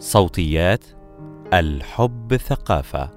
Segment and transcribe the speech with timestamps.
[0.00, 0.84] صوتيات
[1.54, 3.10] الحب ثقافة.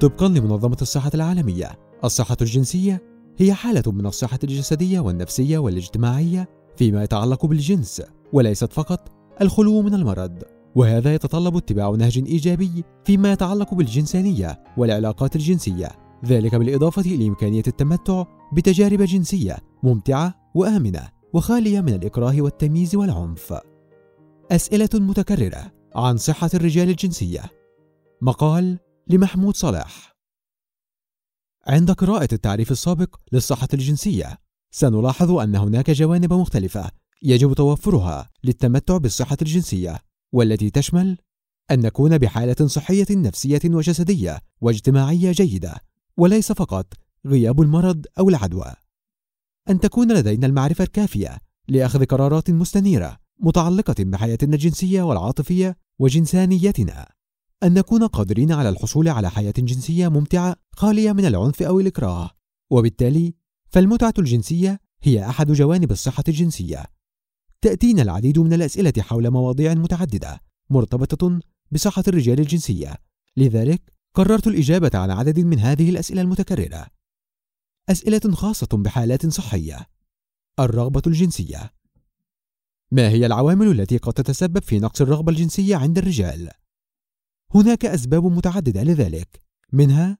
[0.00, 3.02] طبقا لمنظمة الصحة العالمية الصحة الجنسية
[3.38, 10.42] هي حالة من الصحة الجسدية والنفسية والاجتماعية فيما يتعلق بالجنس وليست فقط الخلو من المرض.
[10.74, 15.88] وهذا يتطلب اتباع نهج إيجابي فيما يتعلق بالجنسانية والعلاقات الجنسية
[16.24, 21.19] ذلك بالإضافة إلى إمكانية التمتع بتجارب جنسية ممتعة وآمنة.
[21.32, 23.54] وخالية من الإكراه والتمييز والعنف.
[24.52, 27.42] أسئلة متكررة عن صحة الرجال الجنسية.
[28.22, 30.16] مقال لمحمود صلاح.
[31.66, 34.38] عند قراءة التعريف السابق للصحة الجنسية
[34.70, 36.90] سنلاحظ أن هناك جوانب مختلفة
[37.22, 39.98] يجب توفرها للتمتع بالصحة الجنسية
[40.32, 41.18] والتي تشمل
[41.70, 45.74] أن نكون بحالة صحية نفسية وجسدية واجتماعية جيدة
[46.16, 46.86] وليس فقط
[47.26, 48.74] غياب المرض أو العدوى.
[49.70, 51.38] أن تكون لدينا المعرفة الكافية
[51.68, 57.08] لأخذ قرارات مستنيرة متعلقة بحياتنا الجنسية والعاطفية وجنسانيتنا.
[57.62, 62.30] أن نكون قادرين على الحصول على حياة جنسية ممتعة خالية من العنف أو الإكراه.
[62.70, 63.34] وبالتالي
[63.70, 66.84] فالمتعة الجنسية هي أحد جوانب الصحة الجنسية.
[67.60, 70.40] تأتينا العديد من الأسئلة حول مواضيع متعددة
[70.70, 71.40] مرتبطة
[71.70, 72.94] بصحة الرجال الجنسية.
[73.36, 73.82] لذلك
[74.14, 76.86] قررت الإجابة عن عدد من هذه الأسئلة المتكررة.
[77.90, 79.86] أسئلة خاصة بحالات صحية.
[80.60, 81.74] الرغبة الجنسية.
[82.90, 86.50] ما هي العوامل التي قد تتسبب في نقص الرغبة الجنسية عند الرجال؟
[87.54, 89.42] هناك أسباب متعددة لذلك.
[89.72, 90.18] منها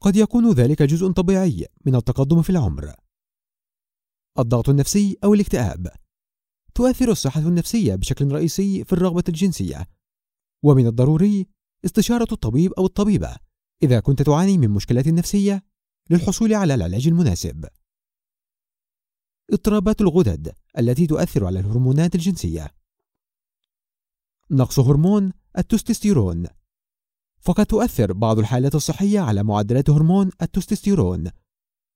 [0.00, 2.94] قد يكون ذلك جزء طبيعي من التقدم في العمر.
[4.38, 5.88] الضغط النفسي أو الاكتئاب.
[6.74, 9.88] تؤثر الصحة النفسية بشكل رئيسي في الرغبة الجنسية.
[10.62, 11.46] ومن الضروري
[11.84, 13.36] استشارة الطبيب أو الطبيبة
[13.82, 15.69] إذا كنت تعاني من مشكلات نفسية
[16.10, 17.66] للحصول على العلاج المناسب.
[19.52, 22.74] اضطرابات الغدد التي تؤثر على الهرمونات الجنسية.
[24.50, 26.46] نقص هرمون التستوستيرون.
[27.40, 31.30] فقد تؤثر بعض الحالات الصحية على معدلات هرمون التستوستيرون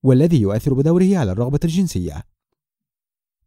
[0.03, 2.23] والذي يؤثر بدوره على الرغبة الجنسية.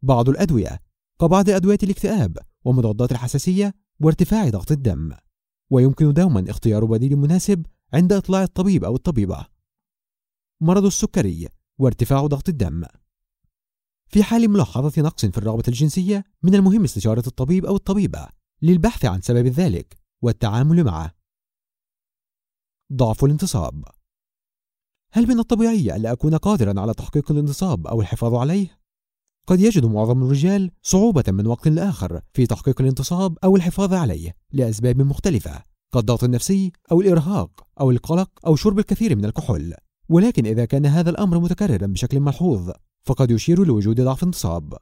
[0.02, 0.80] بعض الأدوية
[1.20, 5.12] كبعض أدوية الاكتئاب ومضادات الحساسية وارتفاع ضغط الدم
[5.70, 9.57] ويمكن دوما اختيار بديل مناسب عند إطلاع الطبيب أو الطبيبة.
[10.60, 11.48] مرض السكري
[11.78, 12.84] وارتفاع ضغط الدم.
[14.08, 18.28] في حال ملاحظة نقص في الرغبة الجنسية من المهم استشارة الطبيب أو الطبيبة
[18.62, 21.14] للبحث عن سبب ذلك والتعامل معه.
[22.92, 23.84] ضعف الانتصاب.
[25.12, 28.80] هل من الطبيعي ألا أكون قادرا على تحقيق الانتصاب أو الحفاظ عليه؟
[29.46, 35.02] قد يجد معظم الرجال صعوبة من وقت لآخر في تحقيق الانتصاب أو الحفاظ عليه لأسباب
[35.02, 39.74] مختلفة كالضغط النفسي أو الإرهاق أو القلق أو شرب الكثير من الكحول.
[40.08, 42.70] ولكن إذا كان هذا الأمر متكررا بشكل ملحوظ
[43.04, 44.74] فقد يشير لوجود ضعف انتصاب.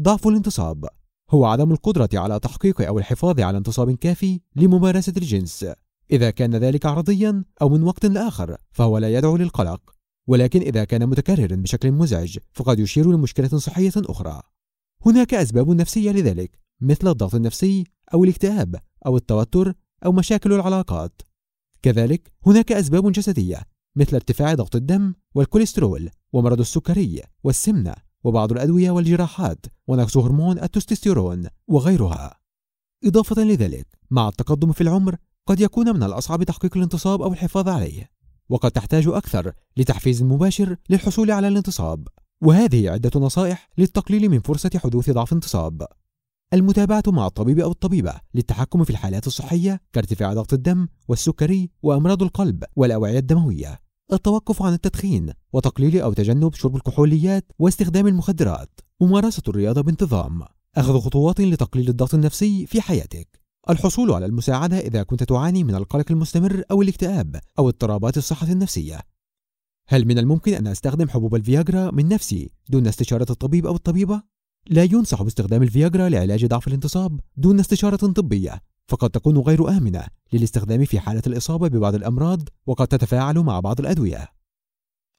[0.00, 0.88] ضعف الانتصاب.
[1.30, 5.66] هو عدم القدرة على تحقيق أو الحفاظ على انتصاب كافي لممارسة الجنس.
[6.10, 9.80] إذا كان ذلك عرضيا أو من وقت لآخر فهو لا يدعو للقلق.
[10.26, 14.42] ولكن إذا كان متكررا بشكل مزعج فقد يشير لمشكلة صحية أخرى.
[15.06, 18.76] هناك أسباب نفسية لذلك مثل الضغط النفسي أو الاكتئاب
[19.06, 19.74] أو التوتر
[20.04, 21.22] أو مشاكل العلاقات.
[21.82, 23.62] كذلك هناك أسباب جسدية
[23.96, 32.40] مثل ارتفاع ضغط الدم والكوليسترول ومرض السكري والسمنة وبعض الأدوية والجراحات ونقص هرمون التستوستيرون وغيرها.
[33.04, 38.10] إضافة لذلك مع التقدم في العمر قد يكون من الأصعب تحقيق الانتصاب أو الحفاظ عليه
[38.48, 42.08] وقد تحتاج أكثر لتحفيز مباشر للحصول على الانتصاب
[42.42, 45.86] وهذه عدة نصائح للتقليل من فرصة حدوث ضعف انتصاب.
[46.54, 52.64] المتابعة مع الطبيب أو الطبيبة للتحكم في الحالات الصحية كارتفاع ضغط الدم والسكري وأمراض القلب
[52.76, 53.80] والأوعية الدموية.
[54.12, 58.80] التوقف عن التدخين وتقليل أو تجنب شرب الكحوليات واستخدام المخدرات.
[59.00, 60.42] ممارسة الرياضة بانتظام.
[60.76, 63.40] أخذ خطوات لتقليل الضغط النفسي في حياتك.
[63.70, 69.00] الحصول على المساعدة إذا كنت تعاني من القلق المستمر أو الاكتئاب أو اضطرابات الصحة النفسية.
[69.88, 74.22] هل من الممكن أن أستخدم حبوب الفياجرا من نفسي دون استشارة الطبيب أو الطبيبة؟
[74.66, 80.84] لا ينصح باستخدام الفياجرا لعلاج ضعف الانتصاب دون استشارة طبية فقد تكون غير آمنة للاستخدام
[80.84, 84.28] في حالة الإصابة ببعض الأمراض وقد تتفاعل مع بعض الأدوية.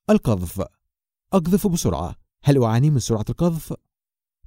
[0.10, 0.64] القذف
[1.34, 2.16] أقذف بسرعة.
[2.44, 3.74] هل أعاني من سرعة القذف؟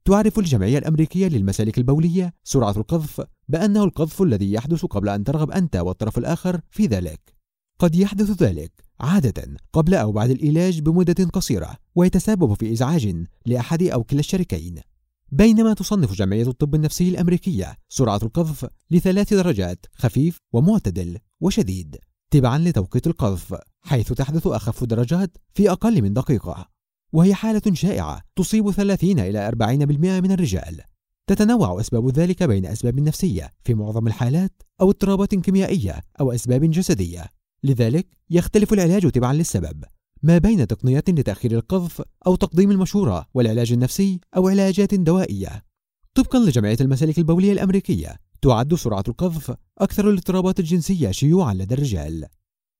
[0.04, 5.76] تعرف الجمعية الأمريكية للمسالك البولية سرعة القذف بأنه القذف الذي يحدث قبل أن ترغب أنت
[5.76, 7.36] والطرف الآخر في ذلك.
[7.78, 8.83] قد يحدث ذلك.
[9.00, 14.80] عادة قبل أو بعد العلاج بمدة قصيرة ويتسبب في إزعاج لأحد أو كلا الشريكين.
[15.32, 21.96] بينما تصنف جمعية الطب النفسي الأمريكية سرعة القذف لثلاث درجات خفيف ومعتدل وشديد
[22.30, 26.68] تبعا لتوقيت القذف حيث تحدث أخف درجات في أقل من دقيقة.
[27.12, 30.80] وهي حالة شائعة تصيب 30 إلى 40% من الرجال.
[31.26, 37.24] تتنوع أسباب ذلك بين أسباب نفسية في معظم الحالات أو اضطرابات كيميائية أو أسباب جسدية.
[37.64, 39.84] لذلك يختلف العلاج تبعا للسبب.
[40.22, 45.64] ما بين تقنيات لتأخير القذف أو تقديم المشورة والعلاج النفسي أو علاجات دوائية.
[46.14, 52.26] طبقا لجمعية المسالك البولية الأمريكية تعد سرعة القذف أكثر الاضطرابات الجنسية شيوعا لدى الرجال.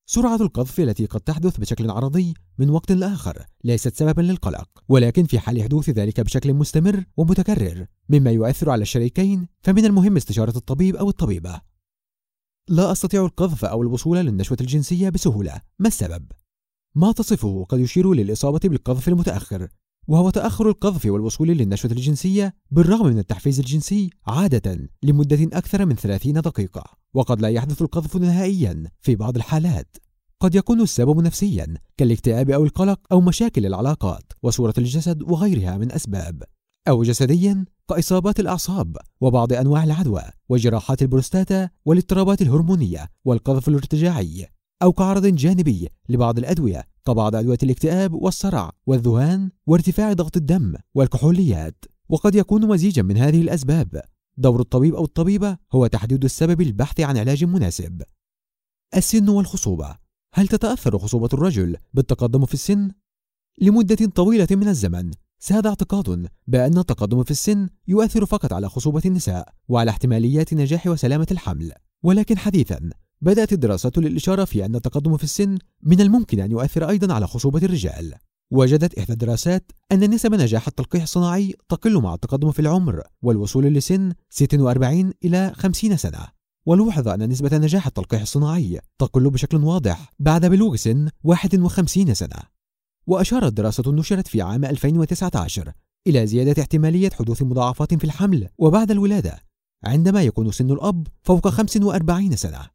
[0.07, 5.39] سرعة القذف التي قد تحدث بشكل عرضي من وقت لآخر ليست سببا للقلق ولكن في
[5.39, 11.09] حال حدوث ذلك بشكل مستمر ومتكرر مما يؤثر على الشريكين فمن المهم استشارة الطبيب أو
[11.09, 11.74] الطبيبة.
[12.69, 16.33] لا أستطيع القذف أو الوصول للنشوة الجنسية بسهولة ما السبب؟
[16.95, 19.69] ما تصفه قد يشير للإصابة بالقذف المتأخر
[20.09, 26.33] وهو تأخر القذف والوصول للنشوة الجنسية بالرغم من التحفيز الجنسي عادة لمدة أكثر من 30
[26.33, 26.85] دقيقة
[27.15, 29.97] وقد لا يحدث القذف نهائيا في بعض الحالات
[30.41, 36.43] قد يكون السبب نفسيا كالاكتئاب أو القلق أو مشاكل العلاقات وصورة الجسد وغيرها من أسباب
[36.89, 44.49] أو جسديا كإصابات الأعصاب وبعض أنواع العدوى وجراحات البروستاتا والاضطرابات الهرمونية والقذف الارتجاعي
[44.83, 51.85] أو كعرض جانبي لبعض الأدوية كبعض أدوية الاكتئاب والصرع والذهان وارتفاع ضغط الدم والكحوليات.
[52.09, 54.03] وقد يكون مزيجا من هذه الأسباب.
[54.37, 58.03] دور الطبيب أو الطبيبة هو تحديد السبب للبحث عن علاج مناسب.
[58.97, 59.97] السن والخصوبة.
[60.35, 62.91] هل تتأثر خصوبة الرجل بالتقدم في السن؟
[63.61, 65.11] لمدة طويلة من الزمن.
[65.47, 71.27] ساد اعتقاد بأن التقدم في السن يؤثر فقط على خصوبة النساء وعلى احتماليات نجاح وسلامة
[71.31, 71.73] الحمل.
[72.03, 77.15] ولكن حديثا بدأت الدراسات للإشارة في أن التقدم في السن من الممكن أن يؤثر أيضا
[77.15, 78.15] على خصوبة الرجال.
[78.51, 84.13] وجدت إحدى الدراسات أن نسب نجاح التلقيح الصناعي تقل مع التقدم في العمر والوصول لسن
[84.31, 86.27] 46 إلى 50 سنة.
[86.67, 92.54] ولوحظ أن نسبة نجاح التلقيح الصناعي تقل بشكل واضح بعد بلوغ سن 51 سنة.
[93.07, 95.73] وأشارت دراسة نشرت في عام 2019
[96.07, 99.43] إلى زيادة احتمالية حدوث مضاعفات في الحمل وبعد الولادة
[99.85, 102.71] عندما يكون سن الأب فوق 45 سنة.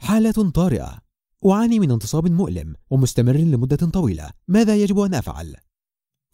[0.00, 0.98] حالة طارئة.
[1.46, 4.30] أعاني من انتصاب مؤلم ومستمر لمدة طويلة.
[4.48, 5.56] ماذا يجب أن أفعل؟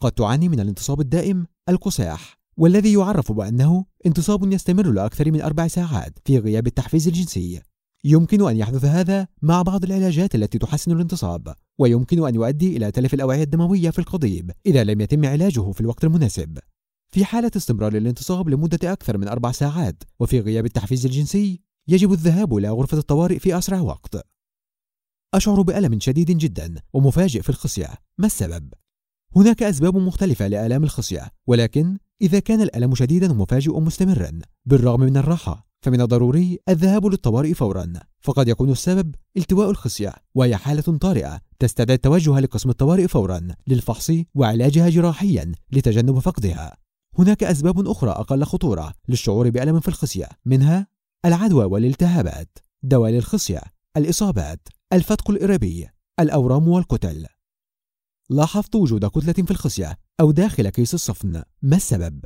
[0.01, 6.19] قد تعاني من الانتصاب الدائم القساح والذي يعرف بأنه انتصاب يستمر لأكثر من أربع ساعات
[6.25, 7.61] في غياب التحفيز الجنسي.
[8.03, 13.13] يمكن أن يحدث هذا مع بعض العلاجات التي تحسن الانتصاب ويمكن أن يؤدي إلى تلف
[13.13, 16.59] الأوعية الدموية في القضيب إذا لم يتم علاجه في الوقت المناسب.
[17.13, 22.57] في حالة استمرار الانتصاب لمدة أكثر من أربع ساعات وفي غياب التحفيز الجنسي يجب الذهاب
[22.57, 24.27] إلى غرفة الطوارئ في أسرع وقت.
[25.33, 27.89] أشعر بألم شديد جدا ومفاجئ في الخصية.
[28.17, 28.73] ما السبب؟
[29.35, 35.70] هناك أسباب مختلفة لآلام الخصية ولكن إذا كان الألم شديدا ومفاجئ مستمرا بالرغم من الراحة
[35.81, 42.39] فمن الضروري الذهاب للطوارئ فورا فقد يكون السبب التواء الخصية وهي حالة طارئة تستدعي التوجه
[42.39, 46.77] لقسم الطوارئ فورا للفحص وعلاجها جراحيا لتجنب فقدها
[47.19, 50.87] هناك أسباب أخرى أقل خطورة للشعور بألم في الخصية منها
[51.25, 53.61] العدوى والالتهابات دوالي الخصية
[53.97, 55.87] الإصابات الفتق الإرابي
[56.19, 57.25] الأورام والكتل
[58.29, 62.25] لاحظت وجود كتلة في الخصية أو داخل كيس الصفن ما السبب؟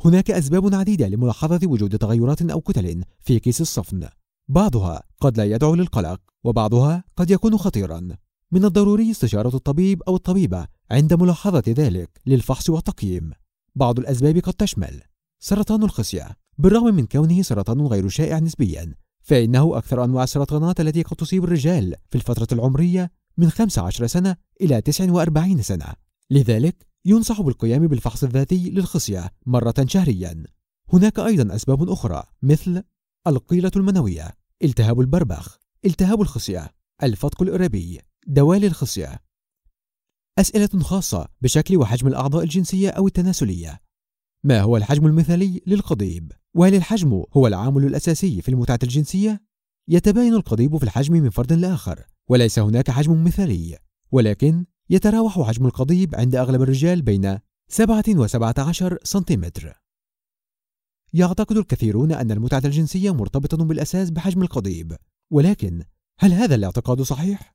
[0.00, 4.08] هناك أسباب عديدة لملاحظة وجود تغيرات أو كتل في كيس الصفن.
[4.48, 8.08] بعضها قد لا يدعو للقلق وبعضها قد يكون خطيرا.
[8.52, 13.30] من الضروري استشارة الطبيب أو الطبيبة عند ملاحظة ذلك للفحص والتقييم.
[13.74, 15.02] بعض الأسباب قد تشمل
[15.40, 21.16] سرطان الخصية بالرغم من كونه سرطان غير شائع نسبيا فإنه أكثر أنواع السرطانات التي قد
[21.16, 25.86] تصيب الرجال في الفترة العمرية من 15 سنة إلى 49 سنة.
[26.30, 30.44] لذلك ينصح بالقيام بالفحص الذاتي للخصية مرة شهريا
[30.92, 32.82] هناك أيضا أسباب أخرى مثل
[33.26, 34.30] القيلة المنوية
[34.64, 39.20] التهاب البربخ التهاب الخصية الفتق الإرابي دوالي الخصية
[40.38, 43.80] أسئلة خاصة بشكل وحجم الأعضاء الجنسية أو التناسلية
[44.44, 49.42] ما هو الحجم المثالي للقضيب؟ وهل الحجم هو العامل الأساسي في المتعة الجنسية؟
[49.88, 53.78] يتباين القضيب في الحجم من فرد لآخر وليس هناك حجم مثالي
[54.12, 57.38] ولكن يتراوح حجم القضيب عند أغلب الرجال بين
[57.68, 59.80] 7 و 17 سنتيمتر
[61.12, 64.96] يعتقد الكثيرون أن المتعة الجنسية مرتبطة بالأساس بحجم القضيب
[65.30, 65.82] ولكن
[66.18, 67.54] هل هذا الاعتقاد صحيح؟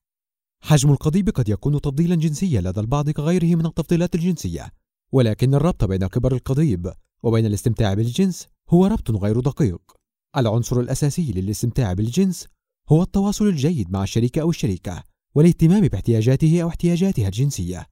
[0.63, 4.71] حجم القضيب قد يكون تفضيلا جنسيا لدى البعض كغيره من التفضيلات الجنسية
[5.11, 6.93] ولكن الربط بين كبر القضيب
[7.23, 9.81] وبين الاستمتاع بالجنس هو ربط غير دقيق
[10.37, 12.47] العنصر الأساسي للاستمتاع بالجنس
[12.89, 15.03] هو التواصل الجيد مع الشريك أو الشريكة
[15.35, 17.87] والاهتمام باحتياجاته أو احتياجاتها الجنسية.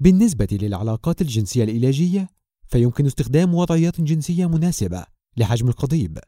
[0.00, 2.28] بالنسبة للعلاقات الجنسية العلاجية
[2.68, 5.06] فيمكن استخدام وضعيات جنسية مناسبة
[5.36, 6.18] لحجم القضيب.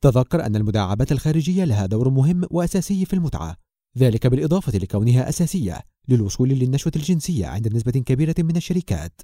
[0.00, 3.56] تذكر أن المداعبات الخارجية لها دور مهم وأساسي في المتعة
[3.98, 9.20] ذلك بالإضافة لكونها أساسية للوصول للنشوة الجنسية عند نسبة كبيرة من الشركات.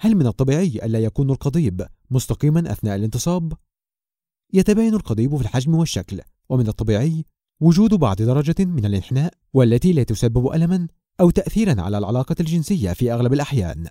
[0.00, 3.52] هل من الطبيعي ألا يكون القضيب مستقيما أثناء الانتصاب؟
[4.52, 7.24] يتباين القضيب في الحجم والشكل ومن الطبيعي
[7.60, 10.88] وجود بعض درجة من الإنحناء والتي لا تسبب ألما
[11.20, 13.86] أو تأثيرا على العلاقة الجنسية في أغلب الأحيان.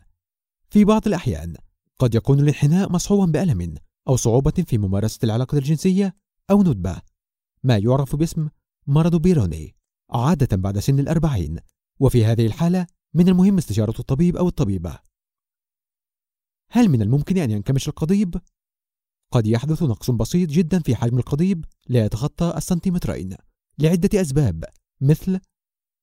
[0.69, 1.55] في بعض الأحيان
[1.99, 3.75] قد يكون الإنحناء مصحوبا بألم
[4.07, 6.15] أو صعوبة في ممارسة العلاقة الجنسية
[6.51, 7.01] أو ندبة.
[7.63, 8.49] ما يعرف باسم
[8.87, 9.75] مرض بيروني
[10.09, 11.59] عادة بعد سن الأربعين
[11.99, 14.99] وفي هذه الحالة من المهم استشارة الطبيب أو الطبيبة.
[16.71, 18.41] هل من الممكن أن ينكمش القضيب؟
[19.31, 23.35] قد يحدث نقص بسيط جدا في حجم القضيب لا يتخطى السنتيمترين.
[23.79, 24.65] لعدة أسباب
[25.01, 25.39] مثل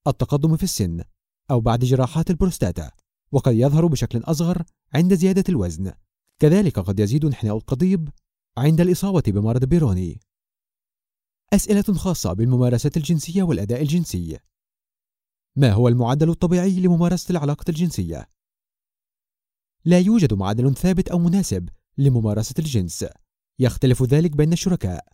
[0.06, 1.04] التقدم في السن
[1.50, 2.90] أو بعد جراحات البروستاتا
[3.32, 4.62] وقد يظهر بشكل أصغر
[4.94, 5.92] عند زيادة الوزن.
[6.38, 8.08] كذلك قد يزيد انحناء القضيب
[8.56, 10.20] عند الإصابة بمرض بيروني.
[11.52, 14.38] أسئلة خاصة بالممارسات الجنسية والأداء الجنسي.
[15.56, 18.28] ما هو المعدل الطبيعي لممارسة العلاقة الجنسية؟
[19.84, 23.06] لا يوجد معدل ثابت أو مناسب لممارسة الجنس.
[23.58, 25.06] يختلف ذلك بين الشركاء.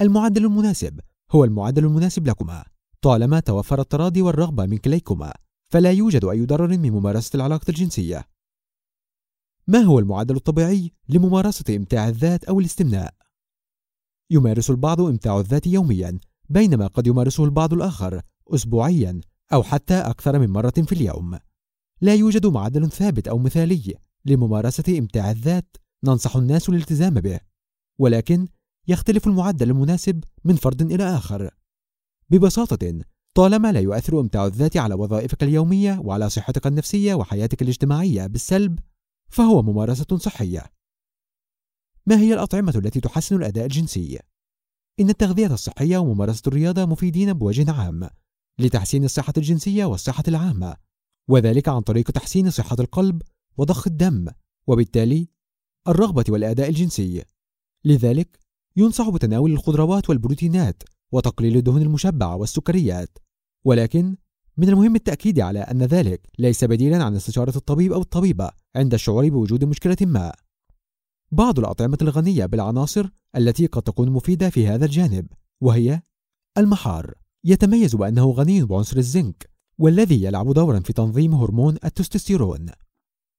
[0.00, 1.00] المعدل المناسب
[1.32, 2.64] هو المعدل المناسب لكما.
[3.02, 5.32] طالما توفر التراضي والرغبة من كليكما
[5.72, 8.28] فلا يوجد أي ضرر من ممارسة العلاقة الجنسية.
[9.66, 13.14] ما هو المعدل الطبيعي لممارسة إمتاع الذات أو الاستمناء؟
[14.30, 18.22] يمارس البعض إمتاع الذات يوميا بينما قد يمارسه البعض الآخر
[18.54, 19.20] أسبوعيا
[19.52, 21.38] أو حتى أكثر من مرة في اليوم.
[22.00, 27.40] لا يوجد معدل ثابت أو مثالي لممارسة إمتاع الذات ننصح الناس الالتزام به.
[27.98, 28.48] ولكن
[28.88, 31.50] يختلف المعدل المناسب من فرد إلى آخر.
[32.30, 38.78] ببساطة طالما لا يؤثر إمتاع الذات على وظائفك اليومية وعلى صحتك النفسية وحياتك الاجتماعية بالسلب
[39.28, 40.72] فهو ممارسة صحية.
[42.06, 44.18] ما هي الأطعمة التي تحسن الأداء الجنسي؟
[45.00, 48.08] إن التغذية الصحية وممارسة الرياضة مفيدين بوجه عام
[48.58, 50.76] لتحسين الصحة الجنسية والصحة العامة
[51.28, 53.22] وذلك عن طريق تحسين صحة القلب
[53.56, 54.28] وضخ الدم
[54.66, 55.28] وبالتالي
[55.88, 57.24] الرغبة والأداء الجنسي.
[57.84, 58.41] لذلك
[58.76, 63.18] ينصح بتناول الخضروات والبروتينات وتقليل الدهون المشبعة والسكريات.
[63.64, 64.16] ولكن
[64.56, 69.28] من المهم التأكيد على أن ذلك ليس بديلا عن استشارة الطبيب أو الطبيبة عند الشعور
[69.28, 70.32] بوجود مشكلة ما.
[71.30, 75.26] بعض الأطعمة الغنية بالعناصر التي قد تكون مفيدة في هذا الجانب
[75.60, 76.02] وهي
[76.58, 77.14] المحار.
[77.44, 82.66] يتميز بأنه غني بعنصر الزنك والذي يلعب دورا في تنظيم هرمون التستوستيرون.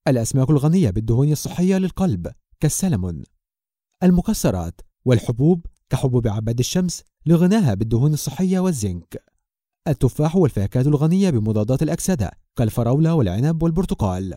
[0.07, 3.23] الأسماك الغنية بالدهون الصحية للقلب كالسلمون.
[4.03, 9.23] المكسرات والحبوب كحبوب عباد الشمس لغناها بالدهون الصحية والزنك.
[9.87, 14.33] التفاح والفاكهة الغنية بمضادات الأكسدة كالفراولة والعنب والبرتقال.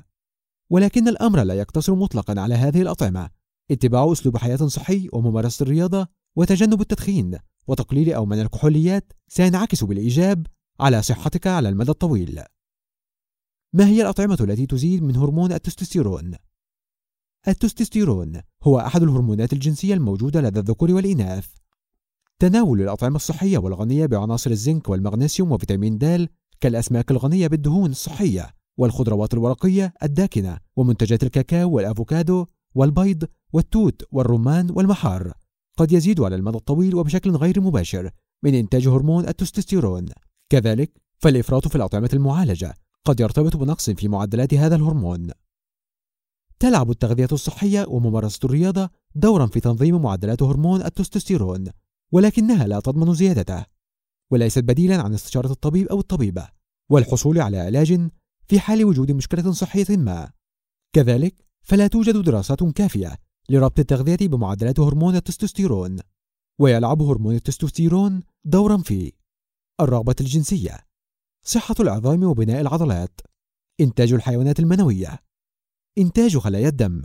[0.70, 3.30] ولكن الأمر لا يقتصر مطلقا على هذه الأطعمة.
[3.70, 10.46] اتباع أسلوب حياة صحي وممارسة الرياضة وتجنب التدخين وتقليل أو من الكحوليات سينعكس بالإيجاب
[10.80, 12.42] على صحتك على المدى الطويل.
[13.72, 16.34] ما هي الأطعمة التي تزيد من هرمون التستوستيرون؟
[17.48, 21.46] التستوستيرون هو أحد الهرمونات الجنسية الموجودة لدى الذكور والإناث.
[22.38, 26.28] تناول الأطعمة الصحية والغنية بعناصر الزنك والمغنيسيوم وفيتامين د
[26.60, 35.32] كالأسماك الغنية بالدهون الصحية والخضروات الورقية الداكنة ومنتجات الكاكاو والأفوكادو والبيض والتوت والرمان والمحار.
[35.78, 38.10] قد يزيد على المدى الطويل وبشكل غير مباشر
[38.42, 40.06] من إنتاج هرمون التستوستيرون.
[40.48, 42.74] كذلك فالإفراط في الأطعمة المعالجة
[43.04, 45.30] قد يرتبط بنقص في معدلات هذا الهرمون.
[46.58, 51.64] تلعب التغذية الصحية وممارسة الرياضة دورا في تنظيم معدلات هرمون التستوستيرون
[52.12, 53.64] ولكنها لا تضمن زيادته
[54.30, 56.48] وليست بديلا عن استشارة الطبيب أو الطبيبة
[56.90, 58.10] والحصول على علاج
[58.48, 60.30] في حال وجود مشكلة صحية ما.
[60.92, 63.16] كذلك فلا توجد دراسات كافية
[63.48, 65.98] لربط التغذية بمعدلات هرمون التستوستيرون
[66.60, 69.12] ويلعب هرمون التستوستيرون دورا في
[69.80, 70.78] الرغبة الجنسية
[71.42, 73.20] صحة العظام وبناء العضلات
[73.80, 75.25] إنتاج الحيوانات المنوية.
[75.98, 77.02] إنتاج خلايا الدم.